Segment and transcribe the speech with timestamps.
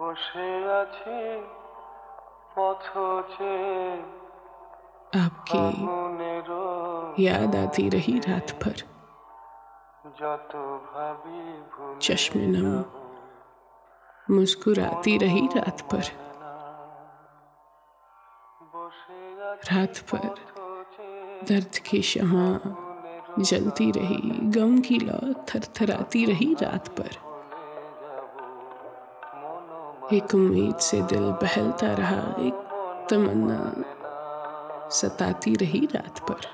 [0.00, 0.50] বসে
[0.80, 1.18] আছি
[2.54, 2.82] পথ
[3.32, 3.80] চেয়ে
[5.16, 6.64] आपकी মনেরও
[7.18, 8.78] याद आती रही रात भर
[10.20, 10.52] যত
[10.88, 11.40] ভাবি
[11.72, 12.68] ভুল चश्मे नम
[14.28, 16.06] मुस्कुराती रही रात भर
[18.72, 19.20] বসে
[19.50, 20.24] আছি रात भर
[20.56, 22.48] পথ চেয়ে दर्द की शमा
[23.48, 24.20] जलती रही
[24.56, 27.14] गम की लौ थरथराती रही रात भर
[30.13, 32.67] एक उम्मीद से दिल बहलता रहा एक
[33.09, 33.59] तमन्ना
[34.99, 36.47] सताती रही रात भर